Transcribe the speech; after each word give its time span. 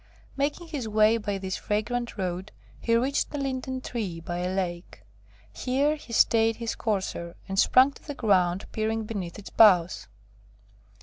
Making 0.35 0.67
his 0.69 0.87
way 0.87 1.17
by 1.17 1.37
this 1.37 1.57
fragrant 1.57 2.17
road, 2.17 2.51
he 2.79 2.95
reached 2.95 3.31
a 3.35 3.37
linden 3.37 3.81
tree 3.81 4.19
by 4.19 4.39
a 4.39 4.49
lake. 4.51 5.03
Here 5.53 5.95
he 5.95 6.11
stayed 6.11 6.55
his 6.55 6.73
courser, 6.73 7.35
and 7.47 7.59
sprang 7.59 7.91
to 7.91 8.07
the 8.07 8.15
ground, 8.15 8.65
peering 8.71 9.03
beneath 9.03 9.37
its 9.37 9.51
boughs. 9.51 10.07